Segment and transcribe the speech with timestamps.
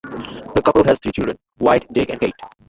[0.55, 2.33] The couple has three children; Wyatt, Jake and Kate.